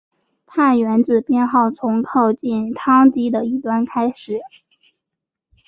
[0.47, 4.39] 碳原子编号从靠近羰基的一端开始。